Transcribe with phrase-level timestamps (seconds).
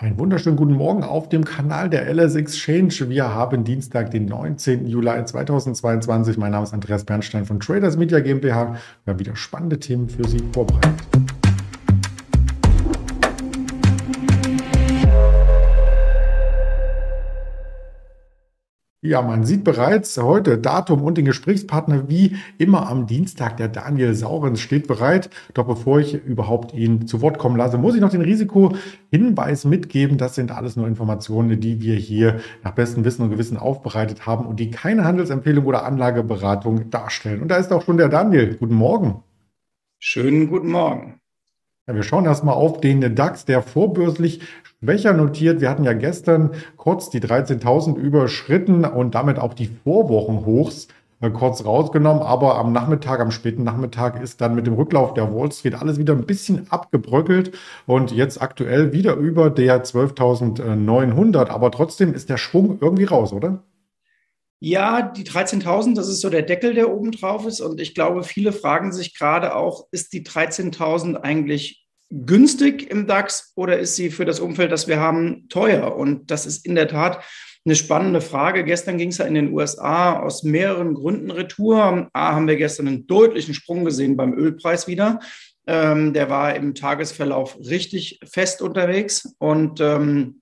[0.00, 3.08] Einen wunderschönen guten Morgen auf dem Kanal der LS Exchange.
[3.08, 4.86] Wir haben Dienstag, den 19.
[4.86, 6.38] Juli 2022.
[6.38, 8.76] Mein Name ist Andreas Bernstein von Traders Media GmbH.
[9.04, 11.37] Wir haben wieder spannende Themen für Sie vorbereitet.
[19.00, 23.56] Ja, man sieht bereits heute Datum und den Gesprächspartner wie immer am Dienstag.
[23.56, 25.30] Der Daniel Saurens steht bereit.
[25.54, 30.18] Doch bevor ich überhaupt ihn zu Wort kommen lasse, muss ich noch den Risikohinweis mitgeben.
[30.18, 34.46] Das sind alles nur Informationen, die wir hier nach bestem Wissen und Gewissen aufbereitet haben
[34.46, 37.40] und die keine Handelsempfehlung oder Anlageberatung darstellen.
[37.40, 38.56] Und da ist auch schon der Daniel.
[38.56, 39.22] Guten Morgen.
[40.00, 41.20] Schönen guten Morgen.
[41.88, 44.42] Ja, wir schauen erstmal auf den DAX, der vorbörslich
[44.78, 45.62] schwächer notiert.
[45.62, 50.88] Wir hatten ja gestern kurz die 13.000 überschritten und damit auch die Vorwochenhochs
[51.22, 52.22] äh, kurz rausgenommen.
[52.22, 55.96] Aber am Nachmittag, am späten Nachmittag ist dann mit dem Rücklauf der Wall Street alles
[55.96, 57.56] wieder ein bisschen abgebröckelt
[57.86, 61.48] und jetzt aktuell wieder über der 12.900.
[61.48, 63.60] Aber trotzdem ist der Schwung irgendwie raus, oder?
[64.60, 67.60] Ja, die 13.000, das ist so der Deckel, der oben drauf ist.
[67.60, 73.52] Und ich glaube, viele fragen sich gerade auch, ist die 13.000 eigentlich günstig im DAX
[73.54, 75.94] oder ist sie für das Umfeld, das wir haben, teuer?
[75.96, 77.22] Und das ist in der Tat
[77.64, 78.64] eine spannende Frage.
[78.64, 82.08] Gestern ging es ja in den USA aus mehreren Gründen retour.
[82.12, 85.20] A, haben wir gestern einen deutlichen Sprung gesehen beim Ölpreis wieder.
[85.66, 90.40] Ähm, der war im Tagesverlauf richtig fest unterwegs und ähm,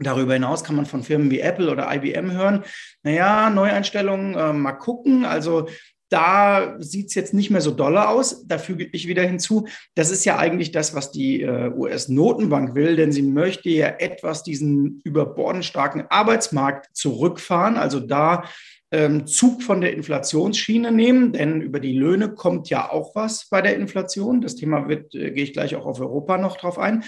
[0.00, 2.64] Darüber hinaus kann man von Firmen wie Apple oder IBM hören,
[3.02, 5.24] naja, Neueinstellungen, äh, mal gucken.
[5.24, 5.66] Also
[6.08, 8.46] da sieht es jetzt nicht mehr so doller aus.
[8.46, 12.96] Da füge ich wieder hinzu, das ist ja eigentlich das, was die äh, US-Notenbank will,
[12.96, 18.44] denn sie möchte ja etwas diesen überbordend starken Arbeitsmarkt zurückfahren, also da
[18.90, 23.60] ähm, Zug von der Inflationsschiene nehmen, denn über die Löhne kommt ja auch was bei
[23.60, 24.40] der Inflation.
[24.40, 27.04] Das Thema wird, äh, gehe ich gleich auch auf Europa noch drauf ein.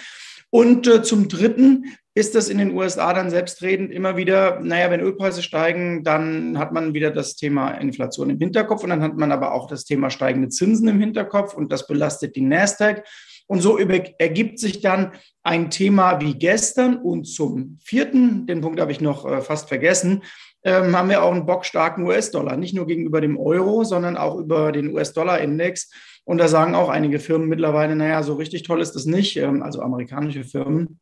[0.50, 5.00] Und äh, zum Dritten ist das in den USA dann selbstredend immer wieder, naja, wenn
[5.00, 9.30] Ölpreise steigen, dann hat man wieder das Thema Inflation im Hinterkopf und dann hat man
[9.30, 13.04] aber auch das Thema steigende Zinsen im Hinterkopf und das belastet die Nasdaq.
[13.46, 15.12] Und so ergibt sich dann
[15.42, 20.22] ein Thema wie gestern und zum vierten, den Punkt habe ich noch äh, fast vergessen,
[20.62, 24.72] ähm, haben wir auch einen bockstarken US-Dollar, nicht nur gegenüber dem Euro, sondern auch über
[24.72, 25.90] den US-Dollar-Index.
[26.24, 29.62] Und da sagen auch einige Firmen mittlerweile, naja, so richtig toll ist das nicht, ähm,
[29.62, 31.00] also amerikanische Firmen.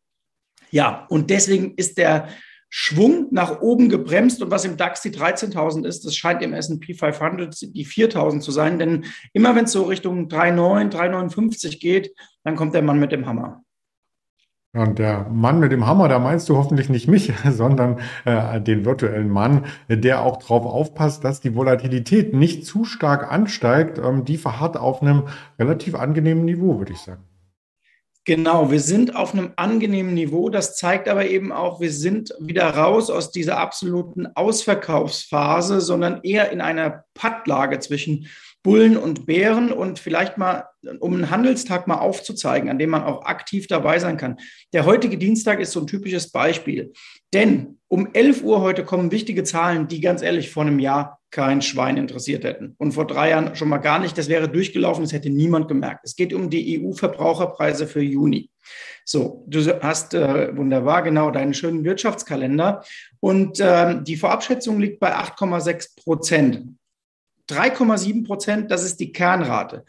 [0.70, 2.28] Ja, und deswegen ist der
[2.70, 6.92] Schwung nach oben gebremst und was im DAX die 13.000 ist, das scheint im S&P
[6.92, 12.12] 500 die 4.000 zu sein, denn immer wenn es so Richtung 3,9, 3,59 geht,
[12.44, 13.62] dann kommt der Mann mit dem Hammer.
[14.74, 18.84] Und der Mann mit dem Hammer, da meinst du hoffentlich nicht mich, sondern äh, den
[18.84, 23.98] virtuellen Mann, der auch darauf aufpasst, dass die Volatilität nicht zu stark ansteigt.
[23.98, 25.24] Ähm, die verharrt auf einem
[25.58, 27.24] relativ angenehmen Niveau, würde ich sagen.
[28.28, 30.50] Genau, wir sind auf einem angenehmen Niveau.
[30.50, 36.52] Das zeigt aber eben auch, wir sind wieder raus aus dieser absoluten Ausverkaufsphase, sondern eher
[36.52, 38.26] in einer Pattlage zwischen
[38.62, 40.64] Bullen und Bären und vielleicht mal,
[41.00, 44.36] um einen Handelstag mal aufzuzeigen, an dem man auch aktiv dabei sein kann.
[44.74, 46.92] Der heutige Dienstag ist so ein typisches Beispiel.
[47.32, 51.60] Denn um 11 Uhr heute kommen wichtige Zahlen, die ganz ehrlich vor einem Jahr kein
[51.62, 52.74] Schwein interessiert hätten.
[52.78, 54.16] Und vor drei Jahren schon mal gar nicht.
[54.16, 56.00] Das wäre durchgelaufen, das hätte niemand gemerkt.
[56.04, 58.50] Es geht um die EU-Verbraucherpreise für Juni.
[59.04, 62.84] So, du hast äh, wunderbar genau deinen schönen Wirtschaftskalender.
[63.20, 66.76] Und äh, die Vorabschätzung liegt bei 8,6 Prozent.
[67.50, 69.84] 3,7 Prozent, das ist die Kernrate.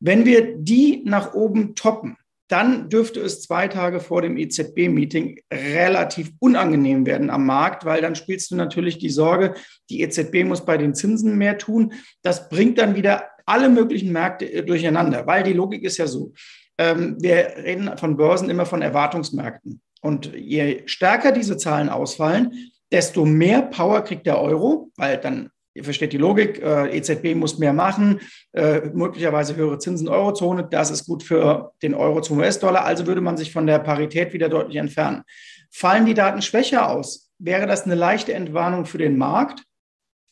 [0.00, 2.16] Wenn wir die nach oben toppen,
[2.52, 8.14] dann dürfte es zwei Tage vor dem EZB-Meeting relativ unangenehm werden am Markt, weil dann
[8.14, 9.54] spielst du natürlich die Sorge,
[9.88, 11.94] die EZB muss bei den Zinsen mehr tun.
[12.20, 16.34] Das bringt dann wieder alle möglichen Märkte äh, durcheinander, weil die Logik ist ja so.
[16.76, 19.80] Ähm, wir reden von Börsen immer von Erwartungsmärkten.
[20.02, 22.52] Und je stärker diese Zahlen ausfallen,
[22.90, 27.58] desto mehr Power kriegt der Euro, weil dann Ihr versteht die Logik, äh, EZB muss
[27.58, 28.20] mehr machen,
[28.52, 33.22] äh, möglicherweise höhere Zinsen Eurozone, das ist gut für den Euro zum US-Dollar, also würde
[33.22, 35.22] man sich von der Parität wieder deutlich entfernen.
[35.70, 39.64] Fallen die Daten schwächer aus, wäre das eine leichte Entwarnung für den Markt,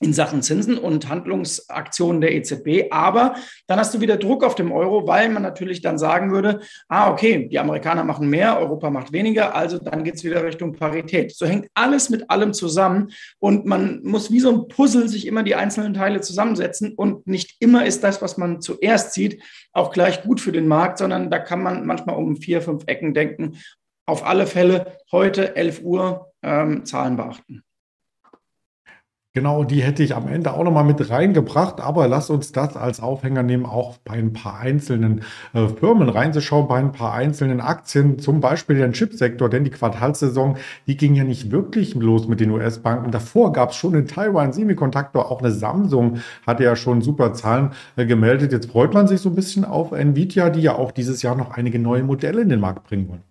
[0.00, 2.90] in Sachen Zinsen und Handlungsaktionen der EZB.
[2.90, 3.34] Aber
[3.66, 7.10] dann hast du wieder Druck auf dem Euro, weil man natürlich dann sagen würde, ah,
[7.10, 11.36] okay, die Amerikaner machen mehr, Europa macht weniger, also dann geht es wieder Richtung Parität.
[11.36, 15.42] So hängt alles mit allem zusammen und man muss wie so ein Puzzle sich immer
[15.42, 19.42] die einzelnen Teile zusammensetzen und nicht immer ist das, was man zuerst sieht,
[19.72, 23.12] auch gleich gut für den Markt, sondern da kann man manchmal um vier, fünf Ecken
[23.12, 23.58] denken.
[24.06, 27.62] Auf alle Fälle heute 11 Uhr ähm, Zahlen beachten.
[29.32, 32.76] Genau, die hätte ich am Ende auch noch mal mit reingebracht, aber lass uns das
[32.76, 35.22] als Aufhänger nehmen, auch bei ein paar einzelnen
[35.52, 40.56] äh, Firmen reinzuschauen, bei ein paar einzelnen Aktien, zum Beispiel den Chipsektor, denn die Quartalssaison,
[40.88, 43.12] die ging ja nicht wirklich los mit den US-Banken.
[43.12, 47.70] Davor gab es schon in Taiwan Semiconductor, auch eine Samsung hatte ja schon super Zahlen
[47.96, 48.50] äh, gemeldet.
[48.50, 51.52] Jetzt freut man sich so ein bisschen auf Nvidia, die ja auch dieses Jahr noch
[51.52, 53.22] einige neue Modelle in den Markt bringen wollen.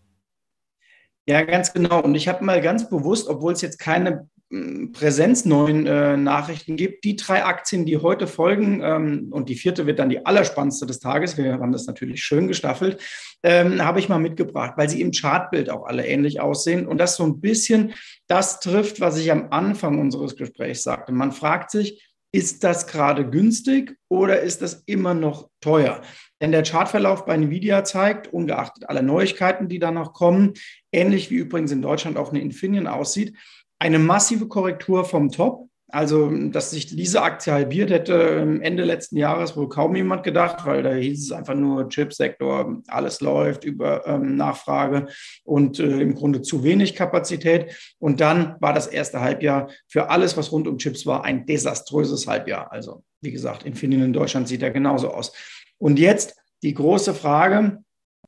[1.27, 2.01] Ja, ganz genau.
[2.01, 7.03] Und ich habe mal ganz bewusst, obwohl es jetzt keine präsenzneuen äh, Nachrichten gibt.
[7.03, 10.99] Die drei Aktien, die heute folgen, ähm, und die vierte wird dann die allerspannendste des
[10.99, 12.99] Tages, wir haben das natürlich schön gestaffelt,
[13.43, 17.15] ähm, habe ich mal mitgebracht, weil sie im Chartbild auch alle ähnlich aussehen und das
[17.15, 17.93] so ein bisschen
[18.27, 21.11] das trifft, was ich am Anfang unseres Gesprächs sagte.
[21.11, 26.01] Man fragt sich, ist das gerade günstig oder ist das immer noch teuer?
[26.41, 30.53] Denn der Chartverlauf bei Nvidia zeigt, ungeachtet aller Neuigkeiten, die da noch kommen,
[30.91, 33.35] ähnlich wie übrigens in Deutschland auch eine Infineon aussieht,
[33.79, 35.69] eine massive Korrektur vom Top.
[35.91, 40.83] Also, dass sich diese Aktie halbiert hätte Ende letzten Jahres wohl kaum jemand gedacht, weil
[40.83, 45.07] da hieß es einfach nur Chipsektor, alles läuft über ähm, Nachfrage
[45.43, 47.75] und äh, im Grunde zu wenig Kapazität.
[47.97, 52.27] Und dann war das erste Halbjahr für alles, was rund um Chips war, ein desaströses
[52.27, 52.71] Halbjahr.
[52.71, 55.31] Also, wie gesagt, Infineon in Deutschland sieht ja genauso aus.
[55.79, 57.79] Und jetzt die große Frage,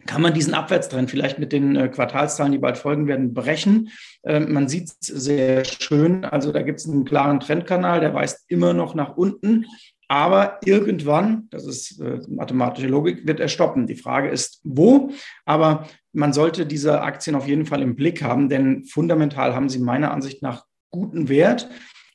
[0.06, 3.90] kann man diesen Abwärtstrend vielleicht mit den äh, Quartalszahlen, die bald folgen werden, brechen.
[4.24, 6.26] Ähm, man sieht es sehr schön.
[6.26, 9.66] Also da gibt es einen klaren Trendkanal, der weist immer noch nach unten.
[10.08, 13.88] Aber irgendwann, das ist äh, mathematische Logik, wird er stoppen.
[13.88, 15.12] Die Frage ist, wo?
[15.46, 19.80] Aber man sollte diese Aktien auf jeden Fall im Blick haben, denn fundamental haben sie
[19.80, 21.70] meiner Ansicht nach guten Wert.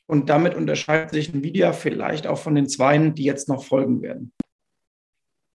[0.05, 4.31] Und damit unterscheidet sich Nvidia vielleicht auch von den Zweien, die jetzt noch folgen werden.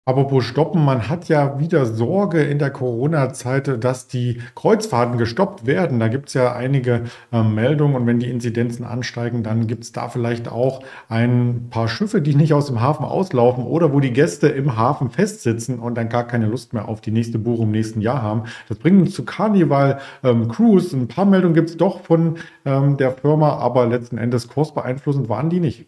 [0.04, 6.00] Apropos stoppen, man hat ja wieder Sorge in der Corona-Zeit, dass die Kreuzfahrten gestoppt werden.
[6.00, 9.92] Da gibt es ja einige äh, Meldungen und wenn die Inzidenzen ansteigen, dann gibt es
[9.92, 14.12] da vielleicht auch ein paar Schiffe, die nicht aus dem Hafen auslaufen oder wo die
[14.12, 17.72] Gäste im Hafen festsitzen und dann gar keine Lust mehr auf die nächste Buchung im
[17.72, 18.46] nächsten Jahr haben.
[18.70, 20.98] Das bringt uns zu Carnival ähm, Cruise.
[20.98, 25.52] Ein paar Meldungen gibt es doch von ähm, der Firma, aber letzten Endes kursbeeinflussend waren
[25.52, 25.86] die nicht.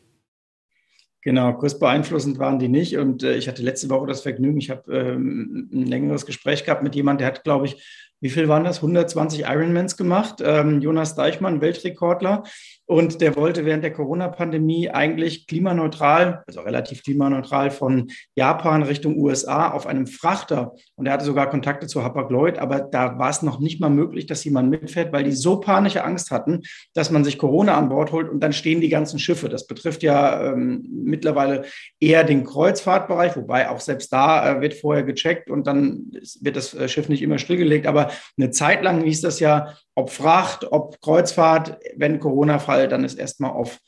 [1.24, 2.98] Genau, kursbeeinflussend waren die nicht.
[2.98, 6.84] Und äh, ich hatte letzte Woche das Vergnügen, ich habe ähm, ein längeres Gespräch gehabt
[6.84, 8.78] mit jemandem, der hat, glaube ich, wie viel waren das?
[8.78, 10.42] 120 Ironmans gemacht.
[10.42, 12.44] Ähm, Jonas Deichmann, Weltrekordler.
[12.86, 19.72] Und der wollte während der Corona-Pandemie eigentlich klimaneutral, also relativ klimaneutral von Japan Richtung USA
[19.72, 20.74] auf einem Frachter.
[20.96, 24.25] Und er hatte sogar Kontakte zu Hapag-Lloyd, aber da war es noch nicht mal möglich,
[24.25, 26.62] dass jemand mitfährt, weil die so panische Angst hatten,
[26.94, 29.50] dass man sich Corona an Bord holt und dann stehen die ganzen Schiffe.
[29.50, 31.66] Das betrifft ja ähm, mittlerweile
[32.00, 36.12] eher den Kreuzfahrtbereich, wobei auch selbst da äh, wird vorher gecheckt und dann
[36.42, 37.86] wird das äh, Schiff nicht immer stillgelegt.
[37.86, 43.19] Aber eine Zeit lang hieß das ja, ob Fracht, ob Kreuzfahrt, wenn Corona-Fall, dann ist
[43.19, 43.80] erstmal auf.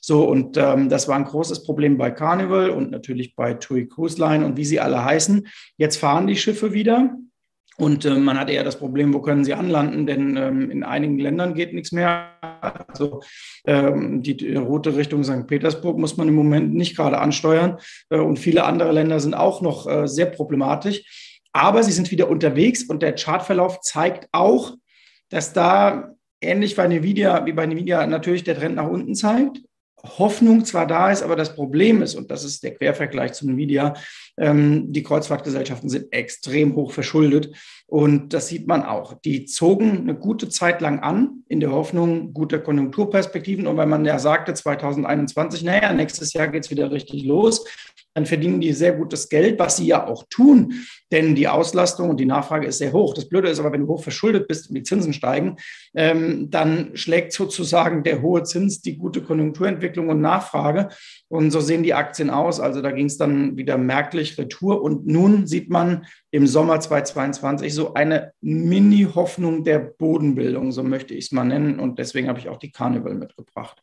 [0.00, 4.20] So, und ähm, das war ein großes Problem bei Carnival und natürlich bei TUI Cruise
[4.20, 5.46] Line und wie sie alle heißen.
[5.78, 7.16] Jetzt fahren die Schiffe wieder.
[7.76, 11.18] Und äh, man hat eher das Problem, wo können sie anlanden, denn ähm, in einigen
[11.18, 12.30] Ländern geht nichts mehr.
[12.86, 13.22] Also
[13.66, 15.46] ähm, die, die, Route Richtung St.
[15.46, 17.78] Petersburg muss man im Moment nicht gerade ansteuern.
[18.10, 21.23] Äh, und viele andere Länder sind auch noch äh, sehr problematisch.
[21.54, 24.74] Aber sie sind wieder unterwegs und der Chartverlauf zeigt auch,
[25.28, 29.60] dass da ähnlich bei Nvidia wie bei Nvidia natürlich der Trend nach unten zeigt.
[30.18, 33.94] Hoffnung zwar da ist, aber das Problem ist, und das ist der Quervergleich zu Nvidia,
[34.36, 37.54] ähm, die Kreuzfahrtgesellschaften sind extrem hoch verschuldet.
[37.86, 39.14] Und das sieht man auch.
[39.24, 43.66] Die zogen eine gute Zeit lang an, in der Hoffnung guter Konjunkturperspektiven.
[43.66, 47.64] Und weil man ja sagte, 2021, naja, nächstes Jahr geht es wieder richtig los,
[48.14, 50.74] dann verdienen die sehr gutes Geld, was sie ja auch tun,
[51.12, 53.14] denn die Auslastung und die Nachfrage ist sehr hoch.
[53.14, 55.56] Das Blöde ist aber, wenn du hoch verschuldet bist und die Zinsen steigen,
[55.94, 60.88] ähm, dann schlägt sozusagen der hohe Zins die gute Konjunkturentwicklung und Nachfrage.
[61.28, 62.60] Und so sehen die Aktien aus.
[62.60, 64.82] Also da ging es dann wieder merklich retour.
[64.82, 71.26] Und nun sieht man im Sommer 2022 so eine Mini-Hoffnung der Bodenbildung, so möchte ich
[71.26, 71.78] es mal nennen.
[71.78, 73.82] Und deswegen habe ich auch die Carnival mitgebracht.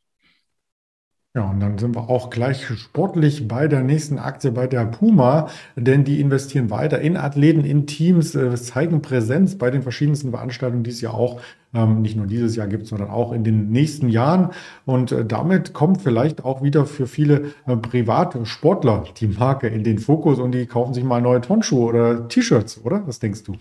[1.34, 5.48] Ja, und dann sind wir auch gleich sportlich bei der nächsten Aktie, bei der Puma,
[5.78, 10.84] denn die investieren weiter in Athleten, in Teams, äh, zeigen Präsenz bei den verschiedensten Veranstaltungen,
[10.84, 11.40] die es ja auch
[11.74, 14.50] ähm, nicht nur dieses Jahr gibt, sondern auch in den nächsten Jahren.
[14.86, 20.00] Und äh, damit kommt vielleicht auch wieder für viele äh, Privatsportler die Marke in den
[20.00, 23.08] Fokus und die kaufen sich mal neue Tonschuhe oder T-Shirts, oder?
[23.08, 23.56] Was denkst du?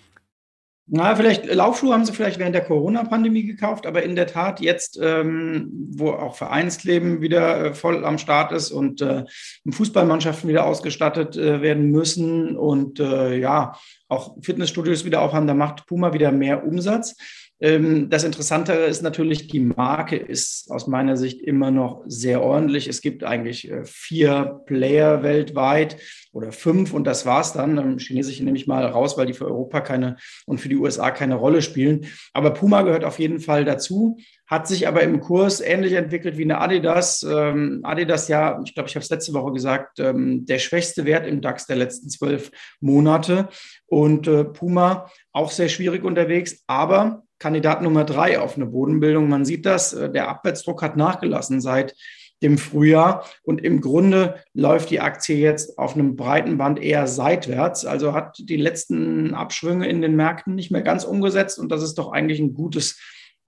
[0.92, 4.98] Na, vielleicht Laufschuhe haben sie vielleicht während der Corona-Pandemie gekauft, aber in der Tat jetzt,
[5.00, 9.24] ähm, wo auch Vereinsleben wieder äh, voll am Start ist und äh,
[9.70, 13.76] Fußballmannschaften wieder ausgestattet äh, werden müssen und äh, ja,
[14.08, 17.14] auch Fitnessstudios wieder aufhaben, da macht Puma wieder mehr Umsatz.
[17.62, 22.88] Ähm, das Interessante ist natürlich, die Marke ist aus meiner Sicht immer noch sehr ordentlich.
[22.88, 25.98] Es gibt eigentlich äh, vier Player weltweit
[26.32, 27.76] oder fünf und das war's dann.
[27.76, 31.10] Ähm, Chinesische nehme ich mal raus, weil die für Europa keine und für die USA
[31.10, 32.06] keine Rolle spielen.
[32.32, 36.44] Aber Puma gehört auf jeden Fall dazu, hat sich aber im Kurs ähnlich entwickelt wie
[36.44, 37.22] eine Adidas.
[37.28, 41.40] Ähm, Adidas ja, ich glaube, ich habe es letzte Woche gesagt, der schwächste Wert im
[41.40, 42.50] DAX der letzten zwölf
[42.80, 43.48] Monate
[43.86, 49.28] und äh, Puma auch sehr schwierig unterwegs, aber Kandidat Nummer drei auf eine Bodenbildung.
[49.28, 51.96] Man sieht das, äh, der Abwärtsdruck hat nachgelassen seit
[52.42, 53.26] dem Frühjahr.
[53.42, 58.38] Und im Grunde läuft die Aktie jetzt auf einem breiten Band eher seitwärts, also hat
[58.38, 61.58] die letzten Abschwünge in den Märkten nicht mehr ganz umgesetzt.
[61.58, 62.98] Und das ist doch eigentlich ein gutes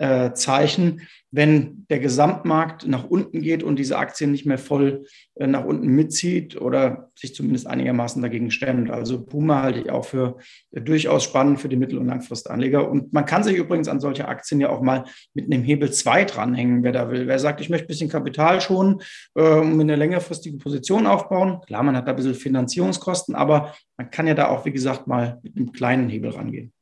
[0.03, 5.05] äh, Zeichen, wenn der Gesamtmarkt nach unten geht und diese Aktie nicht mehr voll
[5.37, 8.91] äh, nach unten mitzieht oder sich zumindest einigermaßen dagegen stemmt.
[8.91, 10.39] Also Puma halte ich auch für
[10.73, 12.91] äh, durchaus spannend für die Mittel- und Langfristanleger.
[12.91, 15.05] Und man kann sich übrigens an solche Aktien ja auch mal
[15.35, 17.29] mit einem Hebel 2 dranhängen, wer da will.
[17.29, 19.03] Wer sagt, ich möchte ein bisschen Kapital schonen
[19.37, 21.61] äh, mir eine längerfristige Position aufbauen.
[21.69, 25.07] Klar, man hat da ein bisschen Finanzierungskosten, aber man kann ja da auch, wie gesagt,
[25.07, 26.73] mal mit einem kleinen Hebel rangehen.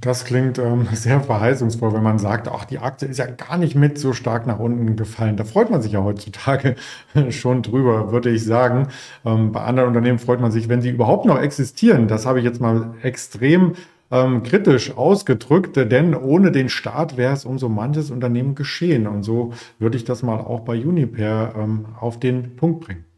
[0.00, 3.74] Das klingt ähm, sehr verheißungsvoll, wenn man sagt, ach, die Aktie ist ja gar nicht
[3.74, 5.36] mit so stark nach unten gefallen.
[5.36, 6.76] Da freut man sich ja heutzutage
[7.30, 8.88] schon drüber, würde ich sagen.
[9.24, 12.08] Ähm, bei anderen Unternehmen freut man sich, wenn sie überhaupt noch existieren.
[12.08, 13.74] Das habe ich jetzt mal extrem
[14.10, 19.06] ähm, kritisch ausgedrückt, denn ohne den Staat wäre es um so manches Unternehmen geschehen.
[19.06, 23.09] Und so würde ich das mal auch bei Uniper ähm, auf den Punkt bringen.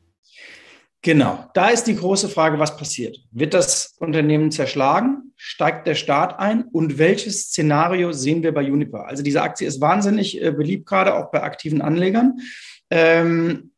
[1.04, 3.18] Genau, da ist die große Frage, was passiert?
[3.32, 5.32] Wird das Unternehmen zerschlagen?
[5.36, 6.62] Steigt der Staat ein?
[6.70, 9.06] Und welches Szenario sehen wir bei Uniper?
[9.06, 12.38] Also diese Aktie ist wahnsinnig äh, beliebt, gerade auch bei aktiven Anlegern.
[12.88, 13.72] Ähm,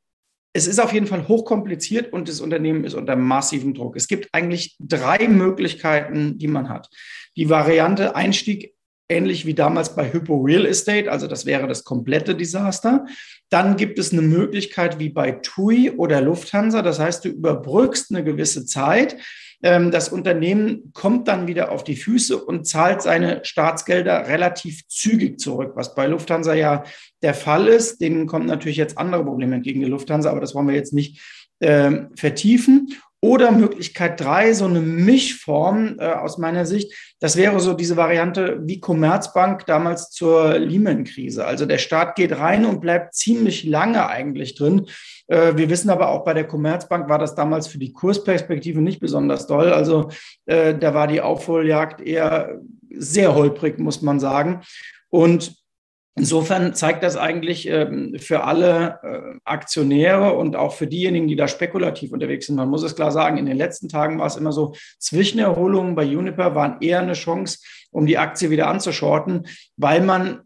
[0.53, 3.97] es ist auf jeden Fall hochkompliziert und das Unternehmen ist unter massivem Druck.
[3.97, 6.91] Es gibt eigentlich drei Möglichkeiten, die man hat.
[7.37, 8.74] Die Variante Einstieg
[9.09, 13.07] ähnlich wie damals bei Hypo Real Estate, also das wäre das komplette Desaster.
[13.51, 18.25] Dann gibt es eine Möglichkeit wie bei TUI oder Lufthansa, das heißt, du überbrückst eine
[18.25, 19.17] gewisse Zeit.
[19.63, 25.41] Ähm, das Unternehmen kommt dann wieder auf die Füße und zahlt seine Staatsgelder relativ zügig
[25.41, 26.85] zurück, was bei Lufthansa ja
[27.23, 28.01] der Fall ist.
[28.01, 31.21] Denen kommen natürlich jetzt andere Probleme entgegen die Lufthansa, aber das wollen wir jetzt nicht
[31.61, 32.95] äh, vertiefen.
[33.25, 36.93] Oder Möglichkeit drei, so eine Mischform äh, aus meiner Sicht.
[37.21, 41.47] Das wäre so diese Variante wie Commerzbank damals zur Lehman-Krise.
[41.47, 44.89] Also der Staat geht rein und bleibt ziemlich lange eigentlich drin.
[45.29, 49.01] Äh, wir wissen aber auch bei der Commerzbank war das damals für die Kursperspektive nicht
[49.01, 49.73] besonders doll.
[49.73, 50.11] Also
[50.45, 54.61] äh, da war die Aufholjagd eher sehr holprig, muss man sagen.
[55.09, 55.64] Und
[56.17, 61.49] Insofern zeigt das eigentlich ähm, für alle äh, Aktionäre und auch für diejenigen, die da
[61.49, 62.55] spekulativ unterwegs sind.
[62.55, 66.05] Man muss es klar sagen, in den letzten Tagen war es immer so, Zwischenerholungen bei
[66.05, 67.59] Uniper waren eher eine Chance,
[67.91, 70.43] um die Aktie wieder anzuschorten, weil man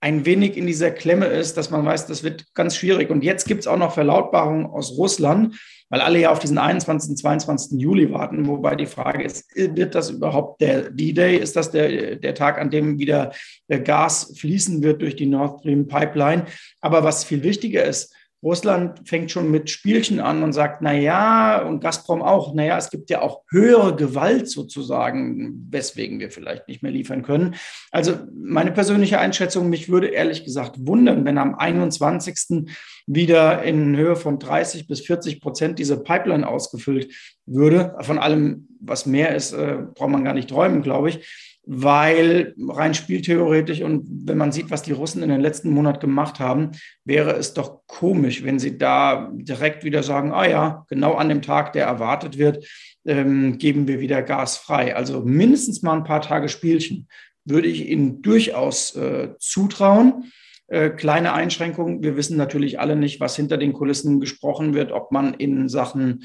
[0.00, 3.10] ein wenig in dieser Klemme ist, dass man weiß, das wird ganz schwierig.
[3.10, 5.56] Und jetzt gibt es auch noch Verlautbarungen aus Russland,
[5.90, 7.16] weil alle ja auf diesen 21.
[7.16, 7.78] 22.
[7.78, 11.36] Juli warten, wobei die Frage ist, wird das überhaupt der D-Day?
[11.36, 13.32] Ist das der, der Tag, an dem wieder
[13.68, 16.46] Gas fließen wird durch die Nord Stream Pipeline?
[16.80, 21.62] Aber was viel wichtiger ist, Russland fängt schon mit Spielchen an und sagt, na ja,
[21.62, 26.66] und Gazprom auch, na ja, es gibt ja auch höhere Gewalt sozusagen, weswegen wir vielleicht
[26.66, 27.54] nicht mehr liefern können.
[27.90, 32.66] Also meine persönliche Einschätzung, mich würde ehrlich gesagt wundern, wenn am 21.
[33.06, 37.12] wieder in Höhe von 30 bis 40 Prozent diese Pipeline ausgefüllt
[37.44, 37.94] würde.
[38.00, 42.94] Von allem, was mehr ist, äh, braucht man gar nicht träumen, glaube ich weil rein
[42.94, 46.72] spieltheoretisch und wenn man sieht, was die Russen in den letzten Monat gemacht haben,
[47.04, 51.42] wäre es doch komisch, wenn sie da direkt wieder sagen, ah ja, genau an dem
[51.42, 52.66] Tag, der erwartet wird,
[53.06, 54.96] ähm, geben wir wieder Gas frei.
[54.96, 57.06] Also mindestens mal ein paar Tage Spielchen
[57.44, 60.32] würde ich ihnen durchaus äh, zutrauen.
[60.66, 62.02] Äh, kleine Einschränkungen.
[62.02, 66.24] Wir wissen natürlich alle nicht, was hinter den Kulissen gesprochen wird, ob man in Sachen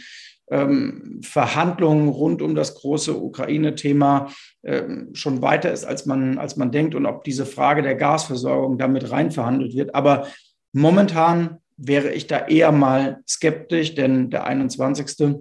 [0.49, 4.31] ähm, Verhandlungen rund um das große Ukraine-Thema
[4.63, 8.77] ähm, schon weiter ist, als man, als man denkt und ob diese Frage der Gasversorgung
[8.77, 9.95] damit rein verhandelt wird.
[9.95, 10.27] Aber
[10.71, 15.37] momentan wäre ich da eher mal skeptisch, denn der 21.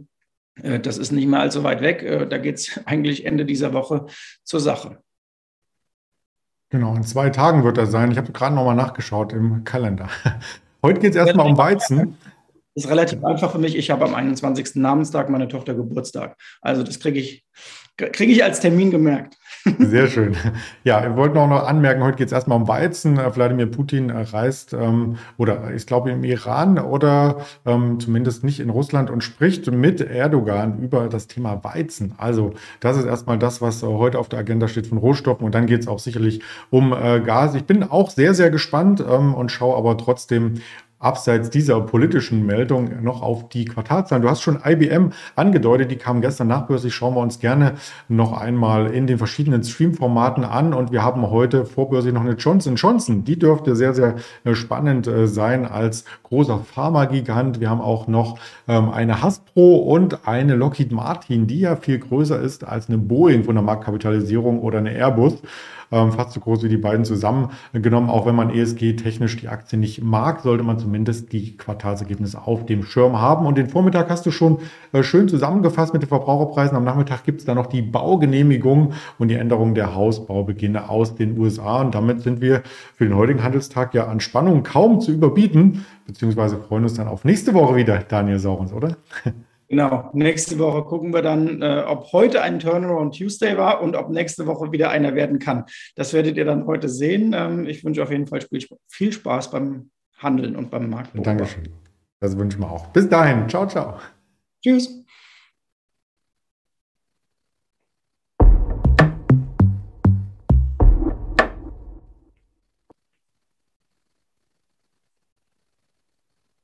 [0.63, 2.03] Äh, das ist nicht mehr allzu weit weg.
[2.03, 4.07] Äh, da geht es eigentlich Ende dieser Woche
[4.43, 4.99] zur Sache.
[6.71, 8.11] Genau, in zwei Tagen wird er sein.
[8.11, 10.09] Ich habe gerade nochmal nachgeschaut im Kalender.
[10.83, 12.19] Heute geht es erstmal um Weizen.
[12.75, 13.77] Das ist relativ einfach für mich.
[13.77, 14.75] Ich habe am 21.
[14.77, 16.37] Namenstag meiner Tochter Geburtstag.
[16.61, 17.45] Also das kriege ich,
[17.97, 19.37] kriege ich als Termin gemerkt.
[19.79, 20.37] Sehr schön.
[20.83, 23.19] Ja, wir wollten auch noch anmerken, heute geht es erstmal um Weizen.
[23.19, 28.69] Äh, Wladimir Putin reist ähm, oder ich glaube im Iran oder ähm, zumindest nicht in
[28.69, 32.15] Russland und spricht mit Erdogan über das Thema Weizen.
[32.19, 35.55] Also das ist erstmal das, was äh, heute auf der Agenda steht von Rohstoffen und
[35.55, 37.55] dann geht es auch sicherlich um äh, Gas.
[37.55, 40.61] Ich bin auch sehr, sehr gespannt ähm, und schaue aber trotzdem
[41.05, 44.23] abseits dieser politischen Meldung noch auf die Quartalzahlen.
[44.23, 46.95] Du hast schon IBM angedeutet, die kam gestern nachbörslich.
[46.95, 47.75] Schauen wir uns gerne
[48.09, 50.73] noch einmal in den verschiedenen Streamformaten an.
[50.73, 53.25] Und wir haben heute vorbörslich noch eine Johnson Johnson.
[53.25, 57.61] Die dürfte sehr, sehr äh, spannend äh, sein als großer Pharma-Gigant.
[57.61, 62.41] Wir haben auch noch ähm, eine Hasbro und eine Lockheed Martin, die ja viel größer
[62.41, 65.43] ist als eine Boeing von der Marktkapitalisierung oder eine Airbus
[65.91, 68.11] ähm, fast so groß wie die beiden zusammengenommen.
[68.11, 72.83] Auch wenn man ESG-technisch die Aktie nicht mag, sollte man zumindest die Quartalsergebnisse auf dem
[72.85, 73.47] Schirm haben.
[73.47, 74.59] Und den Vormittag hast du schon
[74.93, 76.77] äh, schön zusammengefasst mit den Verbraucherpreisen.
[76.77, 81.39] Am Nachmittag gibt es dann noch die Baugenehmigung und die Änderung der Hausbaubeginne aus den
[81.39, 81.81] USA.
[81.81, 82.63] Und damit sind wir
[82.95, 87.25] für den heutigen Handelstag ja an Spannung kaum zu überbieten, beziehungsweise freuen uns dann auf
[87.25, 88.97] nächste Woche wieder, Daniel Saurens, oder?
[89.69, 94.11] Genau, nächste Woche gucken wir dann, äh, ob heute ein Turnaround Tuesday war und ob
[94.11, 95.65] nächste Woche wieder einer werden kann.
[95.97, 97.35] Das werdet ihr dann heute sehen.
[97.35, 98.41] Ähm, ich wünsche auf jeden Fall
[98.89, 101.11] viel Spaß beim Handeln und beim Markt.
[101.15, 101.69] Dankeschön.
[102.21, 102.87] Das wünschen wir auch.
[102.89, 103.49] Bis dahin.
[103.49, 103.99] Ciao, ciao.
[104.63, 105.04] Tschüss.